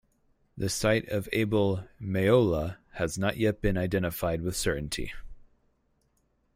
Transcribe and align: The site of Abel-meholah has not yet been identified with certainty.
The 0.57 0.67
site 0.67 1.07
of 1.09 1.29
Abel-meholah 1.31 2.77
has 2.93 3.19
not 3.19 3.37
yet 3.37 3.61
been 3.61 3.77
identified 3.77 4.41
with 4.41 4.55
certainty. 4.55 5.13